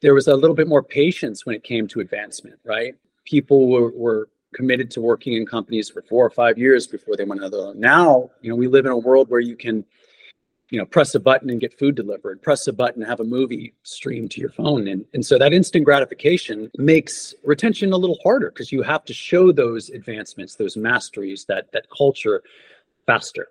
there 0.00 0.14
was 0.14 0.26
a 0.26 0.34
little 0.34 0.56
bit 0.56 0.66
more 0.66 0.82
patience 0.82 1.46
when 1.46 1.54
it 1.54 1.62
came 1.62 1.86
to 1.88 2.00
advancement 2.00 2.58
right 2.64 2.94
people 3.24 3.68
were, 3.68 3.90
were 3.92 4.28
committed 4.54 4.90
to 4.92 5.00
working 5.00 5.34
in 5.34 5.46
companies 5.46 5.90
for 5.90 6.02
four 6.02 6.24
or 6.24 6.30
five 6.30 6.58
years 6.58 6.86
before 6.88 7.14
they 7.14 7.24
went 7.24 7.40
another 7.40 7.72
now 7.74 8.28
you 8.40 8.50
know 8.50 8.56
we 8.56 8.66
live 8.66 8.86
in 8.86 8.92
a 8.92 8.98
world 8.98 9.28
where 9.28 9.40
you 9.40 9.54
can 9.54 9.84
you 10.70 10.78
know 10.78 10.84
press 10.86 11.14
a 11.14 11.20
button 11.20 11.50
and 11.50 11.60
get 11.60 11.78
food 11.78 11.94
delivered 11.94 12.42
press 12.42 12.66
a 12.66 12.72
button 12.72 13.02
and 13.02 13.08
have 13.08 13.20
a 13.20 13.24
movie 13.24 13.72
streamed 13.82 14.30
to 14.32 14.40
your 14.40 14.50
phone. 14.50 14.88
And, 14.88 15.04
and 15.14 15.24
so 15.24 15.38
that 15.38 15.52
instant 15.52 15.84
gratification 15.84 16.70
makes 16.76 17.34
retention 17.44 17.92
a 17.92 17.96
little 17.96 18.18
harder 18.22 18.50
because 18.50 18.72
you 18.72 18.82
have 18.82 19.04
to 19.04 19.14
show 19.14 19.52
those 19.52 19.90
advancements 19.90 20.56
those 20.56 20.76
masteries 20.76 21.44
that 21.46 21.70
that 21.72 21.86
culture 21.96 22.42
faster. 23.06 23.48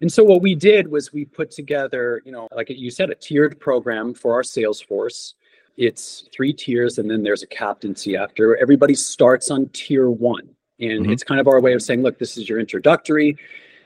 And 0.00 0.12
so 0.12 0.22
what 0.22 0.42
we 0.42 0.54
did 0.54 0.86
was 0.86 1.12
we 1.12 1.24
put 1.24 1.50
together 1.50 2.22
you 2.24 2.32
know 2.32 2.48
like 2.54 2.70
you 2.70 2.90
said 2.90 3.10
a 3.10 3.14
tiered 3.14 3.58
program 3.58 4.14
for 4.14 4.32
our 4.32 4.44
sales 4.44 4.80
force. 4.80 5.34
It's 5.76 6.28
three 6.32 6.52
tiers 6.52 6.98
and 6.98 7.10
then 7.10 7.22
there's 7.22 7.42
a 7.42 7.46
captaincy 7.48 8.16
after. 8.16 8.56
Everybody 8.56 8.94
starts 8.94 9.50
on 9.50 9.68
tier 9.68 10.10
one. 10.10 10.48
And 10.80 11.06
Mhm. 11.06 11.12
it's 11.12 11.24
kind 11.24 11.40
of 11.40 11.48
our 11.48 11.60
way 11.60 11.72
of 11.72 11.82
saying 11.82 12.02
look 12.02 12.18
this 12.18 12.36
is 12.36 12.48
your 12.48 12.60
introductory 12.60 13.36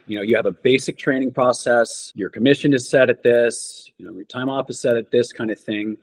you 0.06 0.16
know 0.16 0.22
you 0.22 0.36
have 0.36 0.46
a 0.46 0.52
basic 0.52 0.96
training 0.98 1.32
process 1.32 2.12
your 2.14 2.28
commission 2.28 2.74
is 2.74 2.88
set 2.88 3.08
at 3.08 3.22
this 3.22 3.90
you 3.98 4.06
know 4.06 4.12
your 4.12 4.24
time 4.24 4.48
off 4.48 4.68
is 4.70 4.80
set 4.80 4.96
at 4.96 5.10
this 5.10 5.32
kind 5.32 5.50
of 5.50 5.58
thing. 5.58 5.96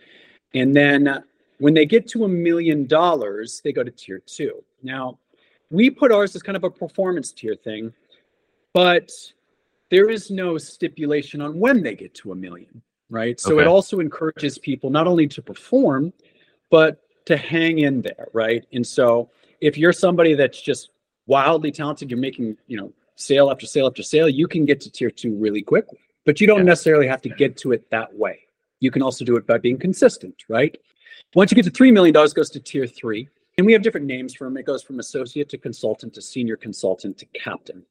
And 0.54 0.75
then 0.75 1.24
when 1.60 1.74
they 1.74 1.86
get 1.86 2.07
to 2.10 2.25
a 2.25 2.28
million 2.28 2.88
dollars 2.88 3.62
they 3.63 3.72
go 3.72 3.84
to 3.84 3.92
tier 3.92 4.19
two. 4.19 4.63
Now 4.84 5.19
we 5.69 5.90
put 5.90 6.12
ours 6.12 6.36
as 6.36 6.42
kind 6.42 6.56
of 6.56 6.63
a 6.63 6.69
performance 6.69 7.31
tier 7.31 7.56
thing 7.56 7.94
but 8.74 9.12
there 9.89 10.10
is 10.10 10.29
no 10.29 10.58
stipulation 10.58 11.41
on 11.41 11.60
when 11.60 11.82
they 11.82 11.96
get 11.96 12.13
to 12.15 12.32
a 12.32 12.36
million 12.36 12.82
right? 13.12 13.39
So 13.39 13.58
it 13.58 13.65
also 13.65 14.00
encourages 14.00 14.60
people 14.60 14.91
not 14.91 15.08
only 15.08 15.27
to 15.27 15.41
perform 15.41 16.13
but 16.70 17.01
to 17.25 17.36
hang 17.38 17.79
in 17.79 18.01
there 18.01 18.27
right? 18.34 18.65
And 18.74 18.86
so 18.86 19.29
if 19.62 19.77
you're 19.77 19.94
somebody 19.94 20.36
that's 20.36 20.62
just 20.62 20.91
wildly 21.27 21.72
talented 21.72 22.10
you're 22.10 22.20
making 22.20 22.58
you 22.68 22.77
know 22.77 22.91
sale 23.20 23.52
after 23.52 23.66
sale 23.66 23.88
after 23.88 24.02
sale 24.04 24.30
you 24.30 24.48
can 24.48 24.66
get 24.66 24.80
to 24.82 24.90
tier 24.90 25.12
two 25.12 25.36
really 25.36 25.62
quickly 25.62 26.00
but 26.26 26.40
you 26.40 26.48
don't 26.48 26.60
Yeah. 26.60 26.64
necessarily 26.74 27.08
have 27.08 27.22
to 27.24 27.30
get 27.30 27.58
to 27.58 27.72
it 27.74 27.90
that 27.92 28.14
way 28.16 28.40
you 28.80 28.92
can 28.92 29.02
also 29.02 29.26
do 29.26 29.36
it 29.36 29.46
by 29.46 29.58
being 29.58 29.78
consistent 29.78 30.36
right 30.48 30.78
once 31.36 31.52
you 31.52 31.56
get 31.56 31.66
to 31.66 31.72
$3 31.72 31.92
million 31.94 32.16
it 32.16 32.34
goes 32.34 32.50
to 32.52 32.60
tier 32.60 32.88
three 32.88 33.28
and 33.58 33.66
we 33.68 33.74
have 33.74 33.82
different 33.82 34.08
names 34.08 34.34
for 34.34 34.46
them 34.46 34.56
it 34.58 34.66
goes 34.66 34.82
from 34.82 35.00
associate 35.00 35.50
to 35.50 35.58
consultant 35.58 36.14
to 36.14 36.22
senior 36.22 36.56
consultant 36.56 37.18
to 37.18 37.26
captain 37.28 37.84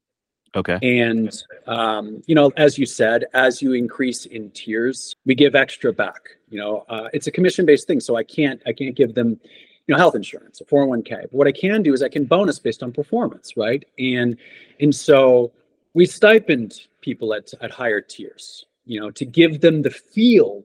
Okay. 0.56 0.78
and 0.82 1.30
um, 1.66 2.22
you 2.26 2.34
know, 2.34 2.50
as 2.56 2.78
you 2.78 2.86
said, 2.86 3.26
as 3.34 3.60
you 3.60 3.74
increase 3.74 4.24
in 4.24 4.50
tiers, 4.52 5.14
we 5.26 5.34
give 5.34 5.54
extra 5.54 5.92
back. 5.92 6.22
You 6.48 6.58
know, 6.58 6.86
uh, 6.88 7.08
it's 7.12 7.26
a 7.26 7.30
commission-based 7.30 7.86
thing, 7.86 8.00
so 8.00 8.16
I 8.16 8.24
can't 8.24 8.58
I 8.64 8.72
can't 8.72 8.96
give 8.96 9.12
them, 9.14 9.38
you 9.88 9.94
know, 9.94 9.98
health 9.98 10.14
insurance, 10.14 10.60
a 10.60 10.64
401k. 10.64 11.22
But 11.22 11.32
what 11.32 11.48
I 11.48 11.52
can 11.52 11.82
do 11.82 11.94
is 11.94 12.02
I 12.02 12.08
can 12.08 12.26
bonus 12.26 12.58
based 12.58 12.82
on 12.82 12.92
performance, 12.92 13.56
right? 13.56 13.84
And 13.98 14.36
and 14.80 14.94
so 14.94 15.50
we 15.94 16.06
stipend 16.06 16.82
people 17.00 17.34
at 17.34 17.50
at 17.62 17.70
higher 17.70 18.00
tiers, 18.00 18.66
you 18.84 19.00
know, 19.00 19.10
to 19.10 19.24
give 19.24 19.60
them 19.60 19.82
the 19.82 19.90
feel 19.90 20.62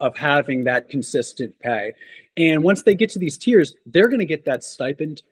of 0.00 0.16
having 0.16 0.64
that 0.64 0.90
consistent 0.90 1.58
pay. 1.60 1.94
And 2.36 2.62
once 2.62 2.82
they 2.82 2.94
get 2.94 3.08
to 3.10 3.18
these 3.18 3.38
tiers, 3.38 3.74
they're 3.86 4.08
going 4.08 4.18
to 4.18 4.26
get 4.26 4.44
that 4.44 4.62
stipend 4.62 5.22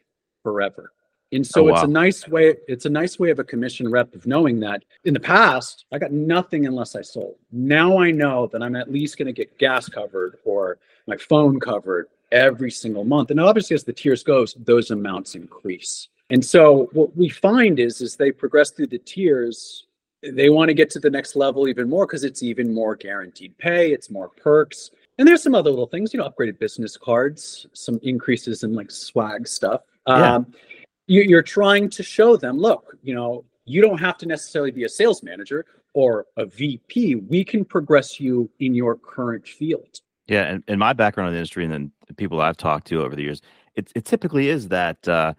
forever. 0.43 0.93
And 1.33 1.47
so 1.47 1.69
Oh, 1.69 1.69
it's 1.69 1.83
a 1.83 1.89
nice 1.89 2.29
way, 2.29 2.55
it's 2.69 2.87
a 2.87 2.91
nice 2.91 3.19
way 3.19 3.31
of 3.31 3.41
a 3.41 3.45
commission 3.45 3.91
rep 3.91 4.15
of 4.15 4.27
knowing 4.27 4.61
that 4.61 4.85
in 5.05 5.13
the 5.13 5.21
past, 5.21 5.85
I 5.93 5.99
got 5.99 6.13
nothing 6.13 6.67
unless 6.67 6.95
I 6.95 7.03
sold. 7.03 7.35
Now 7.51 7.99
I 7.99 8.11
know 8.11 8.47
that 8.53 8.63
I'm 8.63 8.77
at 8.77 8.91
least 8.91 9.19
going 9.19 9.27
to 9.27 9.33
get 9.33 9.59
gas 9.59 9.89
covered 9.89 10.39
or 10.45 10.79
my 11.07 11.17
phone 11.17 11.59
covered 11.59 12.09
every 12.35 12.71
single 12.71 13.05
month. 13.05 13.31
And 13.31 13.41
obviously 13.41 13.75
as 13.75 13.85
the 13.85 13.93
tiers 13.93 14.23
goes, 14.23 14.55
those 14.59 14.91
amounts 14.91 15.37
increase. 15.37 16.09
And 16.31 16.45
so 16.45 16.91
what 16.93 17.17
we 17.17 17.29
find 17.29 17.79
is 17.79 18.03
as 18.03 18.17
they 18.17 18.33
progress 18.33 18.71
through 18.71 18.89
the 18.89 18.99
tiers, 18.99 19.87
they 20.23 20.51
want 20.51 20.69
to 20.69 20.75
get 20.75 20.91
to 20.91 20.99
the 20.99 21.11
next 21.11 21.37
level 21.37 21.69
even 21.69 21.89
more 21.89 22.07
because 22.07 22.25
it's 22.25 22.43
even 22.43 22.75
more 22.75 22.97
guaranteed 22.97 23.57
pay, 23.59 23.93
it's 23.93 24.11
more 24.11 24.29
perks. 24.29 24.91
And 25.19 25.29
there's 25.29 25.43
some 25.43 25.55
other 25.55 25.71
little 25.71 25.87
things, 25.87 26.13
you 26.13 26.19
know, 26.19 26.29
upgraded 26.29 26.59
business 26.59 26.97
cards, 26.97 27.67
some 27.73 28.01
increases 28.03 28.65
in 28.65 28.75
like 28.75 28.91
swag 28.91 29.47
stuff. 29.47 29.83
Yeah. 30.09 30.35
Um, 30.35 30.53
you, 31.07 31.23
you're 31.23 31.43
trying 31.43 31.89
to 31.91 32.03
show 32.03 32.37
them, 32.37 32.59
look, 32.59 32.97
you 33.03 33.15
know, 33.15 33.45
you 33.67 33.81
don't 33.81 33.99
have 33.99 34.19
to 34.19 34.27
necessarily 34.27 34.71
be 34.71 34.85
a 34.85 34.89
sales 34.89 35.23
manager 35.23 35.67
or 35.93 36.27
a 36.37 36.47
VP. 36.47 37.17
We 37.17 37.45
can 37.45 37.65
progress 37.65 38.19
you 38.19 38.51
in 38.59 38.75
your 38.75 38.97
current 38.97 39.47
field. 39.47 40.01
Yeah, 40.27 40.45
and, 40.45 40.65
and 40.69 40.79
my 40.79 40.93
background 40.93 41.29
in 41.29 41.35
the 41.35 41.39
industry 41.39 41.65
and 41.65 41.73
then 41.73 41.93
the 42.07 42.15
people 42.15 42.41
I've 42.41 42.57
talked 42.57 42.87
to 42.89 43.03
over 43.03 43.15
the 43.15 43.23
years, 43.23 43.43
it, 43.75 43.91
it 43.95 44.05
typically 44.05 44.49
is 44.49 44.69
that 44.69 45.07
uh, 45.07 45.35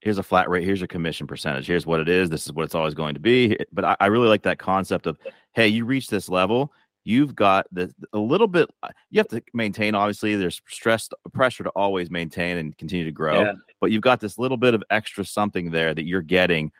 here's 0.00 0.18
a 0.18 0.22
flat 0.22 0.48
rate, 0.48 0.64
here's 0.64 0.80
your 0.80 0.86
commission 0.86 1.26
percentage, 1.26 1.66
here's 1.66 1.86
what 1.86 2.00
it 2.00 2.08
is, 2.08 2.30
this 2.30 2.46
is 2.46 2.52
what 2.52 2.64
it's 2.64 2.74
always 2.74 2.94
going 2.94 3.14
to 3.14 3.20
be. 3.20 3.56
But 3.72 3.84
I, 3.84 3.96
I 4.00 4.06
really 4.06 4.28
like 4.28 4.42
that 4.42 4.58
concept 4.58 5.06
of, 5.06 5.18
hey, 5.52 5.68
you 5.68 5.84
reach 5.84 6.08
this 6.08 6.28
level, 6.28 6.72
you've 7.04 7.34
got 7.34 7.66
the 7.72 7.92
a 8.12 8.18
little 8.18 8.46
bit 8.46 8.68
uh, 8.82 8.88
you 9.10 9.18
have 9.18 9.28
to 9.28 9.42
maintain 9.54 9.94
obviously 9.94 10.36
there's 10.36 10.60
stress 10.68 11.08
pressure 11.32 11.64
to 11.64 11.70
always 11.70 12.10
maintain 12.10 12.58
and 12.58 12.76
continue 12.76 13.04
to 13.04 13.12
grow 13.12 13.42
yeah. 13.42 13.52
but 13.80 13.90
you've 13.90 14.02
got 14.02 14.20
this 14.20 14.38
little 14.38 14.56
bit 14.56 14.74
of 14.74 14.82
extra 14.90 15.24
something 15.24 15.70
there 15.70 15.94
that 15.94 16.04
you're 16.04 16.22
getting 16.22 16.70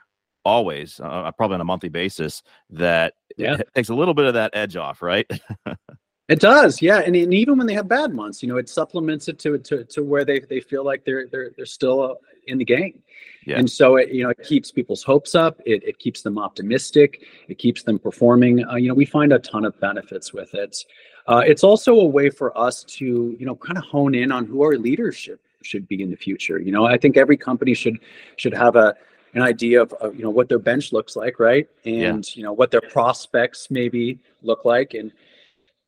always 0.45 1.01
uh, 1.03 1.31
probably 1.33 1.55
on 1.55 1.61
a 1.61 1.65
monthly 1.65 1.89
basis 1.89 2.43
that 2.69 3.15
yeah. 3.37 3.57
takes 3.75 3.89
a 3.89 3.95
little 3.95 4.15
bit 4.15 4.27
of 4.27 4.35
that 4.35 4.51
edge 4.55 4.77
off 4.77 5.03
right 5.03 5.31
it 6.31 6.41
does 6.41 6.81
yeah 6.81 7.01
and, 7.01 7.15
and 7.15 7.35
even 7.35 7.59
when 7.59 7.67
they 7.67 7.75
have 7.75 7.89
bad 7.89 8.15
months 8.15 8.43
you 8.43 8.49
know 8.49 8.57
it 8.57 8.69
supplements 8.69 9.29
it 9.29 9.39
to 9.39 9.59
to, 9.59 9.85
to 9.85 10.03
where 10.03 10.25
they, 10.25 10.41
they 10.41 10.61
feel 10.61 10.85
like 10.85 11.05
they're 11.05 11.27
they're 11.27 11.51
they're 11.57 11.67
still 11.67 12.03
uh, 12.03 12.15
in 12.47 12.57
the 12.57 12.65
game 12.65 13.03
yeah. 13.47 13.59
And 13.59 13.71
so 13.71 13.97
it, 13.97 14.11
you 14.11 14.23
know, 14.23 14.31
it 14.31 14.43
keeps 14.43 14.71
people's 14.71 15.03
hopes 15.03 15.35
up. 15.35 15.61
It, 15.65 15.83
it 15.83 15.99
keeps 15.99 16.23
them 16.23 16.39
optimistic. 16.39 17.27
It 17.49 17.59
keeps 17.59 17.83
them 17.83 17.99
performing. 17.99 18.67
Uh, 18.67 18.77
you 18.77 18.89
know, 18.89 18.95
we 18.95 19.07
find 19.07 19.33
a 19.33 19.39
ton 19.39 19.65
of 19.65 19.79
benefits 19.81 20.33
with 20.33 20.55
it. 20.55 20.85
Uh, 21.27 21.43
it's 21.47 21.65
also 21.65 21.95
a 22.01 22.05
way 22.05 22.29
for 22.31 22.57
us 22.57 22.85
to, 22.85 23.37
you 23.39 23.47
know, 23.47 23.57
kind 23.57 23.79
of 23.79 23.85
hone 23.85 24.15
in 24.15 24.31
on 24.31 24.45
who 24.45 24.63
our 24.63 24.77
leadership 24.77 25.41
should 25.63 25.89
be 25.89 26.03
in 26.03 26.11
the 26.11 26.17
future. 26.17 26.59
You 26.59 26.73
know, 26.73 26.87
I 26.87 26.99
think 26.99 27.17
every 27.17 27.37
company 27.37 27.75
should 27.75 27.99
should 28.37 28.55
have 28.55 28.77
a 28.77 28.95
an 29.35 29.43
idea 29.43 29.81
of, 29.81 29.93
of 29.95 30.17
you 30.17 30.23
know 30.23 30.31
what 30.31 30.49
their 30.49 30.59
bench 30.59 30.93
looks 30.93 31.17
like, 31.17 31.39
right? 31.39 31.69
And 31.85 32.27
yeah. 32.27 32.39
you 32.39 32.43
know 32.43 32.53
what 32.53 32.71
their 32.71 32.81
prospects 32.81 33.71
maybe 33.71 34.19
look 34.43 34.65
like, 34.65 34.95
and 34.95 35.13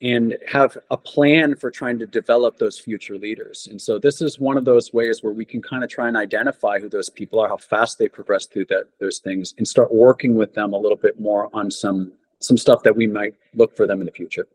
and 0.02 0.36
have 0.48 0.76
a 0.90 0.96
plan 0.96 1.54
for 1.54 1.70
trying 1.70 1.96
to 2.00 2.06
develop 2.06 2.58
those 2.58 2.76
future 2.76 3.16
leaders. 3.16 3.68
And 3.70 3.80
so 3.80 4.00
this 4.00 4.20
is 4.20 4.38
one 4.38 4.56
of 4.56 4.64
those 4.64 4.92
ways 4.92 5.22
where 5.22 5.32
we 5.32 5.44
can 5.44 5.62
kind 5.62 5.84
of 5.84 5.90
try 5.90 6.08
and 6.08 6.16
identify 6.16 6.80
who 6.80 6.88
those 6.88 7.08
people 7.08 7.38
are, 7.38 7.48
how 7.48 7.56
fast 7.56 7.98
they 7.98 8.08
progress 8.08 8.46
through 8.46 8.66
that 8.66 8.88
those 8.98 9.20
things, 9.20 9.54
and 9.58 9.66
start 9.66 9.94
working 9.94 10.34
with 10.34 10.54
them 10.54 10.72
a 10.72 10.78
little 10.78 10.96
bit 10.96 11.20
more 11.20 11.48
on 11.54 11.70
some 11.70 12.12
some 12.40 12.56
stuff 12.56 12.82
that 12.82 12.96
we 12.96 13.06
might 13.06 13.34
look 13.54 13.76
for 13.76 13.86
them 13.86 14.00
in 14.00 14.06
the 14.06 14.12
future. 14.12 14.48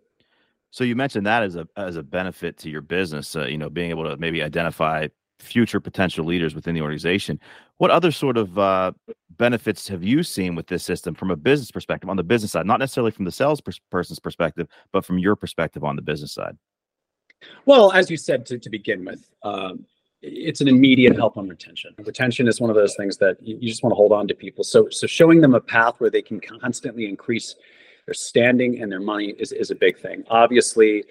So 0.72 0.84
you 0.84 0.98
mentioned 0.98 1.26
that 1.26 1.44
as 1.44 1.56
a 1.56 1.68
as 1.78 1.96
a 1.96 2.04
benefit 2.04 2.58
to 2.60 2.70
your 2.70 2.82
business, 2.82 3.36
uh, 3.36 3.46
you 3.46 3.58
know, 3.58 3.70
being 3.70 3.90
able 3.90 4.04
to 4.04 4.18
maybe 4.18 4.44
identify 4.44 5.08
future 5.40 5.80
potential 5.80 6.26
leaders 6.26 6.56
within 6.56 6.76
the 6.76 6.82
organization. 6.82 7.40
What 7.78 7.92
other 7.92 8.12
sort 8.12 8.38
of 8.38 8.58
uh, 8.58 8.92
benefits 9.38 9.88
have 9.88 10.04
you 10.04 10.24
seen 10.24 10.56
with 10.56 10.68
this 10.68 10.84
system 10.84 11.14
from 11.14 11.32
a 11.32 11.36
business 11.36 11.72
perspective 11.72 12.10
on 12.10 12.18
the 12.18 12.24
business 12.24 12.52
side, 12.52 12.66
not 12.66 12.80
necessarily 12.80 13.12
from 13.12 13.26
the 13.26 13.32
sales 13.32 13.62
person's 13.92 14.20
perspective, 14.20 14.68
but 14.92 15.06
from 15.06 15.20
your 15.20 15.36
perspective 15.36 15.84
on 15.84 15.96
the 15.96 16.02
business 16.02 16.34
side? 16.34 16.58
Well, 17.66 17.92
as 17.92 18.10
you 18.10 18.18
said 18.18 18.46
to, 18.48 18.58
to 18.58 18.70
begin 18.70 19.06
with, 19.06 19.30
um, 19.44 19.86
it's 20.24 20.62
an 20.62 20.68
immediate 20.68 21.16
help 21.16 21.38
on 21.38 21.48
retention. 21.48 21.94
Retention 22.00 22.48
is 22.48 22.60
one 22.60 22.72
of 22.72 22.76
those 22.76 22.96
things 22.96 23.18
that 23.18 23.38
you, 23.42 23.58
you 23.62 23.70
just 23.70 23.84
want 23.84 23.92
to 23.92 23.96
hold 23.96 24.12
on 24.12 24.28
to 24.28 24.34
people. 24.34 24.64
So, 24.64 24.90
so 24.90 25.06
showing 25.06 25.42
them 25.42 25.54
a 25.54 25.62
path 25.62 25.96
where 26.00 26.10
they 26.10 26.24
can 26.24 26.40
constantly 26.40 27.08
increase 27.08 27.56
their 28.06 28.16
standing 28.16 28.82
and 28.82 28.92
their 28.92 29.00
money 29.00 29.36
is, 29.38 29.52
is 29.52 29.70
a 29.70 29.76
big 29.76 30.00
thing. 30.00 30.24
Obviously, 30.30 31.04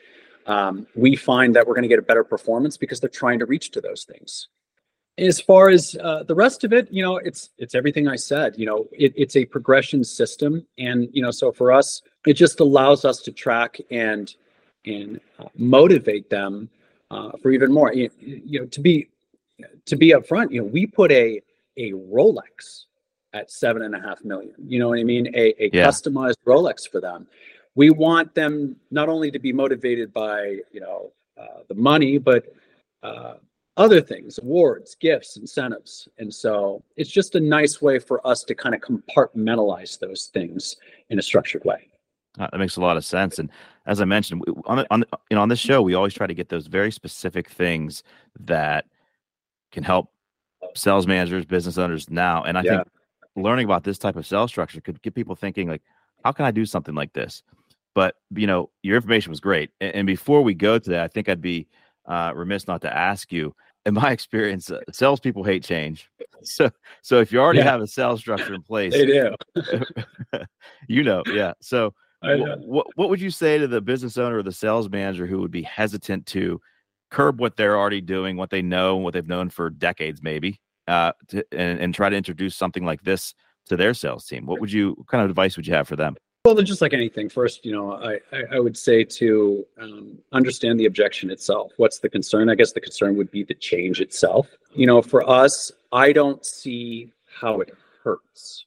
um, 0.46 0.86
we 0.94 1.16
find 1.16 1.54
that 1.54 1.66
we're 1.66 1.74
going 1.74 1.82
to 1.82 1.88
get 1.88 1.98
a 1.98 2.02
better 2.02 2.24
performance 2.24 2.76
because 2.76 3.00
they're 3.00 3.10
trying 3.10 3.38
to 3.40 3.46
reach 3.46 3.70
to 3.72 3.80
those 3.80 4.04
things. 4.04 4.48
As 5.18 5.40
far 5.40 5.70
as 5.70 5.96
uh, 6.02 6.22
the 6.24 6.34
rest 6.34 6.62
of 6.62 6.72
it 6.72 6.92
you 6.92 7.02
know 7.02 7.16
it's 7.16 7.50
it's 7.56 7.74
everything 7.74 8.06
i 8.06 8.16
said 8.16 8.54
you 8.58 8.66
know 8.66 8.86
it, 8.92 9.14
it's 9.16 9.34
a 9.36 9.44
progression 9.46 10.04
system. 10.04 10.66
And 10.78 11.08
you 11.12 11.22
know 11.22 11.30
so 11.30 11.52
for 11.52 11.72
us 11.72 12.02
it 12.26 12.34
just 12.34 12.60
allows 12.60 13.04
us 13.04 13.20
to 13.22 13.32
track 13.32 13.78
and 13.90 14.34
and 14.84 15.20
uh, 15.38 15.48
motivate 15.56 16.30
them 16.30 16.68
uh, 17.10 17.32
for 17.42 17.50
even 17.50 17.72
more. 17.72 17.92
You, 17.92 18.10
you 18.20 18.60
know 18.60 18.66
to 18.66 18.80
be 18.80 19.08
to 19.86 19.96
be 19.96 20.10
upfront 20.10 20.50
you 20.50 20.60
know 20.60 20.66
we 20.66 20.86
put 20.86 21.10
a 21.10 21.40
a 21.78 21.92
rolex 21.92 22.84
at 23.32 23.50
seven 23.50 23.82
and 23.82 23.94
a 23.94 24.00
half 24.00 24.22
million 24.22 24.54
you 24.66 24.78
know 24.78 24.88
what 24.90 24.98
i 24.98 25.04
mean? 25.04 25.28
A, 25.34 25.54
a 25.64 25.70
yeah. 25.72 25.86
customized 25.86 26.36
rolex 26.46 26.88
for 26.90 27.00
them 27.00 27.26
we 27.76 27.90
want 27.90 28.34
them 28.34 28.74
not 28.90 29.08
only 29.08 29.30
to 29.30 29.38
be 29.38 29.52
motivated 29.52 30.12
by 30.12 30.58
you 30.72 30.80
know 30.80 31.12
uh, 31.40 31.60
the 31.68 31.74
money, 31.74 32.18
but 32.18 32.52
uh, 33.02 33.34
other 33.76 34.00
things, 34.00 34.38
awards, 34.38 34.96
gifts, 34.96 35.36
incentives, 35.36 36.08
and 36.18 36.32
so 36.32 36.82
it's 36.96 37.10
just 37.10 37.36
a 37.36 37.40
nice 37.40 37.80
way 37.80 37.98
for 38.00 38.26
us 38.26 38.42
to 38.44 38.54
kind 38.54 38.74
of 38.74 38.80
compartmentalize 38.80 39.98
those 39.98 40.30
things 40.32 40.76
in 41.10 41.18
a 41.18 41.22
structured 41.22 41.64
way. 41.64 41.88
Uh, 42.38 42.48
that 42.50 42.58
makes 42.58 42.76
a 42.76 42.80
lot 42.80 42.96
of 42.96 43.04
sense. 43.04 43.38
And 43.38 43.50
as 43.86 44.00
I 44.00 44.04
mentioned, 44.04 44.42
on, 44.66 44.84
on 44.90 45.04
you 45.30 45.36
know 45.36 45.42
on 45.42 45.48
this 45.48 45.60
show, 45.60 45.80
we 45.82 45.94
always 45.94 46.14
try 46.14 46.26
to 46.26 46.34
get 46.34 46.48
those 46.48 46.66
very 46.66 46.90
specific 46.90 47.48
things 47.48 48.02
that 48.40 48.86
can 49.70 49.84
help 49.84 50.10
sales 50.74 51.06
managers, 51.06 51.44
business 51.44 51.78
owners 51.78 52.10
now. 52.10 52.42
And 52.42 52.56
I 52.58 52.62
yeah. 52.62 52.76
think 52.76 52.88
learning 53.36 53.66
about 53.66 53.84
this 53.84 53.98
type 53.98 54.16
of 54.16 54.26
sales 54.26 54.50
structure 54.50 54.80
could 54.80 55.00
get 55.02 55.14
people 55.14 55.34
thinking 55.34 55.68
like, 55.68 55.82
how 56.24 56.32
can 56.32 56.46
I 56.46 56.50
do 56.50 56.64
something 56.64 56.94
like 56.94 57.12
this? 57.12 57.42
But 57.96 58.16
you 58.34 58.46
know, 58.46 58.70
your 58.82 58.96
information 58.96 59.30
was 59.30 59.40
great. 59.40 59.70
And, 59.80 59.94
and 59.94 60.06
before 60.06 60.42
we 60.42 60.52
go 60.52 60.78
to 60.78 60.90
that, 60.90 61.02
I 61.02 61.08
think 61.08 61.30
I'd 61.30 61.40
be 61.40 61.66
uh, 62.04 62.32
remiss 62.36 62.68
not 62.68 62.82
to 62.82 62.94
ask 62.94 63.32
you. 63.32 63.56
In 63.86 63.94
my 63.94 64.10
experience, 64.12 64.70
uh, 64.70 64.80
salespeople 64.92 65.42
hate 65.42 65.64
change. 65.64 66.08
So, 66.42 66.70
so 67.02 67.18
if 67.18 67.32
you 67.32 67.40
already 67.40 67.60
yeah. 67.60 67.64
have 67.64 67.80
a 67.80 67.88
sales 67.88 68.20
structure 68.20 68.54
in 68.54 68.62
place, 68.70 68.92
they 68.92 69.06
do. 69.06 69.34
you 70.86 71.02
know, 71.02 71.24
yeah. 71.26 71.54
So, 71.60 71.92
what 72.20 72.86
what 72.94 73.08
would 73.08 73.20
you 73.20 73.30
say 73.30 73.58
to 73.58 73.66
the 73.66 73.80
business 73.80 74.16
owner 74.16 74.38
or 74.38 74.42
the 74.44 74.52
sales 74.52 74.88
manager 74.88 75.26
who 75.26 75.40
would 75.40 75.50
be 75.50 75.62
hesitant 75.62 76.26
to 76.26 76.60
curb 77.10 77.40
what 77.40 77.56
they're 77.56 77.76
already 77.76 78.02
doing, 78.02 78.36
what 78.36 78.50
they 78.50 78.62
know, 78.62 78.96
what 78.96 79.12
they've 79.14 79.26
known 79.26 79.48
for 79.48 79.70
decades, 79.70 80.22
maybe, 80.22 80.60
uh, 80.86 81.12
to, 81.28 81.44
and, 81.50 81.80
and 81.80 81.94
try 81.94 82.08
to 82.10 82.16
introduce 82.16 82.54
something 82.54 82.84
like 82.84 83.02
this 83.02 83.34
to 83.68 83.76
their 83.76 83.94
sales 83.94 84.26
team? 84.26 84.46
What 84.46 84.60
would 84.60 84.70
you, 84.70 84.92
what 84.92 85.08
kind 85.08 85.24
of 85.24 85.30
advice 85.30 85.56
would 85.56 85.66
you 85.66 85.74
have 85.74 85.88
for 85.88 85.96
them? 85.96 86.16
Well, 86.46 86.54
just 86.62 86.80
like 86.80 86.94
anything, 86.94 87.28
first, 87.28 87.64
you 87.66 87.72
know, 87.72 87.94
I, 87.94 88.20
I, 88.52 88.60
would 88.60 88.76
say 88.76 89.02
to 89.02 89.66
um, 89.80 90.16
understand 90.30 90.78
the 90.78 90.86
objection 90.86 91.28
itself. 91.28 91.72
What's 91.76 91.98
the 91.98 92.08
concern? 92.08 92.48
I 92.48 92.54
guess 92.54 92.70
the 92.70 92.80
concern 92.80 93.16
would 93.16 93.32
be 93.32 93.42
the 93.42 93.54
change 93.54 94.00
itself. 94.00 94.46
You 94.72 94.86
know, 94.86 95.02
for 95.02 95.28
us, 95.28 95.72
I 95.90 96.12
don't 96.12 96.46
see 96.46 97.12
how 97.26 97.62
it 97.62 97.74
hurts. 98.04 98.64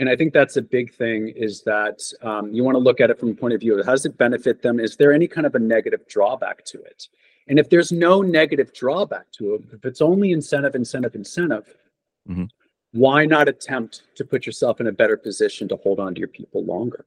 And 0.00 0.08
I 0.08 0.16
think 0.16 0.32
that's 0.32 0.56
a 0.56 0.62
big 0.62 0.92
thing 0.92 1.28
is 1.36 1.62
that 1.62 2.02
um, 2.22 2.52
you 2.52 2.64
want 2.64 2.74
to 2.74 2.80
look 2.80 3.00
at 3.00 3.08
it 3.08 3.20
from 3.20 3.28
a 3.28 3.34
point 3.34 3.54
of 3.54 3.60
view 3.60 3.78
of 3.78 3.86
how 3.86 3.92
does 3.92 4.04
it 4.04 4.18
benefit 4.18 4.60
them? 4.60 4.80
Is 4.80 4.96
there 4.96 5.12
any 5.12 5.28
kind 5.28 5.46
of 5.46 5.54
a 5.54 5.60
negative 5.60 6.08
drawback 6.08 6.64
to 6.64 6.82
it? 6.82 7.06
And 7.46 7.60
if 7.60 7.70
there's 7.70 7.92
no 7.92 8.20
negative 8.20 8.74
drawback 8.74 9.30
to 9.38 9.54
it, 9.54 9.62
if 9.72 9.84
it's 9.84 10.00
only 10.00 10.32
incentive, 10.32 10.74
incentive, 10.74 11.14
incentive, 11.14 11.72
mm-hmm 12.28 12.46
why 12.94 13.26
not 13.26 13.48
attempt 13.48 14.04
to 14.14 14.24
put 14.24 14.46
yourself 14.46 14.80
in 14.80 14.86
a 14.86 14.92
better 14.92 15.16
position 15.16 15.66
to 15.68 15.76
hold 15.76 15.98
on 15.98 16.14
to 16.14 16.20
your 16.20 16.28
people 16.28 16.64
longer? 16.64 17.04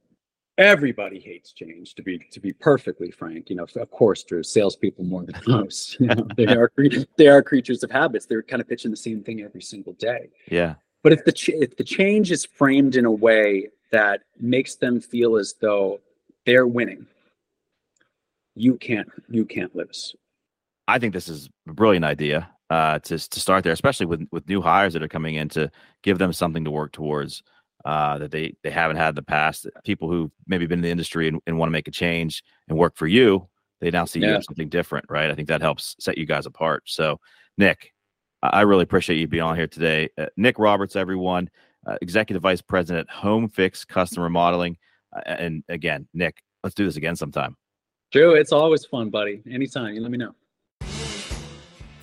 Everybody 0.58 1.18
hates 1.18 1.52
change, 1.52 1.94
to 1.94 2.02
be 2.02 2.18
to 2.30 2.40
be 2.40 2.52
perfectly 2.52 3.10
frank. 3.10 3.48
You 3.48 3.56
know, 3.56 3.66
of 3.76 3.90
course, 3.90 4.24
there's 4.28 4.52
salespeople 4.52 5.04
more 5.04 5.24
than 5.24 5.40
most. 5.46 5.98
You 5.98 6.08
know, 6.08 6.26
they 6.36 6.46
are 6.46 6.70
they 7.16 7.28
are 7.28 7.42
creatures 7.42 7.82
of 7.82 7.90
habits. 7.90 8.26
They're 8.26 8.42
kind 8.42 8.60
of 8.60 8.68
pitching 8.68 8.90
the 8.90 8.96
same 8.96 9.22
thing 9.22 9.40
every 9.40 9.62
single 9.62 9.94
day. 9.94 10.28
Yeah. 10.50 10.74
But 11.02 11.12
if 11.12 11.24
the 11.24 11.32
ch- 11.32 11.50
if 11.50 11.76
the 11.76 11.84
change 11.84 12.30
is 12.32 12.44
framed 12.44 12.96
in 12.96 13.06
a 13.06 13.10
way 13.10 13.68
that 13.90 14.22
makes 14.38 14.74
them 14.74 15.00
feel 15.00 15.36
as 15.36 15.54
though 15.60 16.00
they're 16.44 16.66
winning, 16.66 17.06
you 18.56 18.76
can't 18.76 19.08
you 19.30 19.46
can't 19.46 19.74
lose. 19.74 20.14
I 20.86 20.98
think 20.98 21.14
this 21.14 21.28
is 21.28 21.48
a 21.68 21.72
brilliant 21.72 22.04
idea 22.04 22.50
uh, 22.70 22.98
to 23.00 23.18
to 23.18 23.40
start 23.40 23.64
there, 23.64 23.72
especially 23.72 24.06
with 24.06 24.26
with 24.30 24.48
new 24.48 24.60
hires 24.60 24.92
that 24.92 25.02
are 25.02 25.08
coming 25.08 25.36
in 25.36 25.48
to 25.50 25.70
give 26.02 26.18
them 26.18 26.32
something 26.32 26.64
to 26.64 26.70
work 26.70 26.92
towards 26.92 27.42
uh, 27.84 28.18
that 28.18 28.30
they 28.30 28.54
they 28.62 28.70
haven't 28.70 28.96
had 28.96 29.10
in 29.10 29.14
the 29.14 29.22
past. 29.22 29.66
People 29.84 30.10
who 30.10 30.30
maybe 30.46 30.66
been 30.66 30.80
in 30.80 30.82
the 30.82 30.90
industry 30.90 31.28
and, 31.28 31.40
and 31.46 31.58
want 31.58 31.68
to 31.68 31.72
make 31.72 31.88
a 31.88 31.92
change 31.92 32.42
and 32.68 32.76
work 32.76 32.96
for 32.96 33.06
you, 33.06 33.48
they 33.80 33.90
now 33.90 34.04
see 34.04 34.20
yeah. 34.20 34.28
you 34.28 34.32
have 34.34 34.44
something 34.44 34.68
different, 34.68 35.06
right? 35.08 35.30
I 35.30 35.34
think 35.34 35.48
that 35.48 35.62
helps 35.62 35.96
set 35.98 36.18
you 36.18 36.26
guys 36.26 36.46
apart. 36.46 36.82
So, 36.86 37.20
Nick, 37.56 37.92
I 38.42 38.62
really 38.62 38.82
appreciate 38.82 39.18
you 39.18 39.26
being 39.26 39.42
on 39.42 39.56
here 39.56 39.66
today. 39.66 40.08
Uh, 40.18 40.26
Nick 40.36 40.58
Roberts, 40.58 40.96
everyone, 40.96 41.48
uh, 41.86 41.96
Executive 42.02 42.42
Vice 42.42 42.60
President, 42.60 43.08
Homefix 43.08 43.86
Custom 43.86 44.22
Remodeling, 44.22 44.76
uh, 45.16 45.20
and 45.24 45.64
again, 45.68 46.06
Nick, 46.12 46.42
let's 46.62 46.74
do 46.74 46.84
this 46.84 46.96
again 46.96 47.16
sometime. 47.16 47.56
Drew, 48.10 48.34
it's 48.34 48.52
always 48.52 48.84
fun, 48.84 49.10
buddy. 49.10 49.42
Anytime, 49.50 49.94
you 49.94 50.00
let 50.00 50.10
me 50.10 50.18
know. 50.18 50.34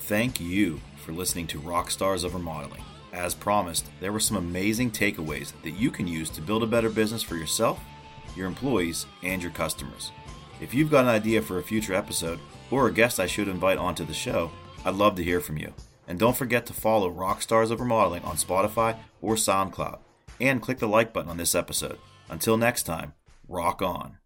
Thank 0.06 0.40
you 0.40 0.82
for 0.98 1.14
listening 1.14 1.48
to 1.48 1.60
Rockstars 1.60 2.24
of 2.24 2.36
Remodeling. 2.36 2.84
As 3.12 3.34
promised, 3.34 3.90
there 4.00 4.12
were 4.12 4.20
some 4.20 4.38
amazing 4.38 4.92
takeaways 4.92 5.52
that 5.64 5.72
you 5.72 5.90
can 5.90 6.08
use 6.08 6.30
to 6.30 6.42
build 6.42 6.62
a 6.62 6.68
better 6.68 6.92
business 6.92 7.24
for 7.24 7.36
yourself, 7.36 7.80
your 8.36 8.46
employees, 8.46 9.08
and 9.24 9.42
your 9.42 9.52
customers. 9.52 10.12
If 10.62 10.76
you've 10.76 10.92
got 10.92 11.06
an 11.06 11.10
idea 11.10 11.42
for 11.42 11.58
a 11.58 11.64
future 11.64 11.96
episode 11.96 12.40
or 12.70 12.86
a 12.86 12.94
guest 12.94 13.20
I 13.20 13.26
should 13.26 13.48
invite 13.48 13.80
onto 13.80 14.06
the 14.06 14.14
show, 14.14 14.52
I'd 14.86 14.94
love 14.94 15.16
to 15.16 15.24
hear 15.24 15.40
from 15.40 15.58
you. 15.58 15.74
And 16.08 16.20
don't 16.20 16.38
forget 16.38 16.68
to 16.68 16.74
follow 16.74 17.12
Rockstars 17.12 17.72
of 17.72 17.80
Remodeling 17.80 18.22
on 18.26 18.36
Spotify 18.36 18.98
or 19.24 19.34
SoundCloud. 19.34 19.98
And 20.40 20.62
click 20.62 20.78
the 20.78 20.88
like 20.88 21.14
button 21.14 21.32
on 21.32 21.38
this 21.38 21.56
episode. 21.56 21.98
Until 22.30 22.58
next 22.58 22.84
time, 22.84 23.14
rock 23.48 23.82
on. 23.82 24.20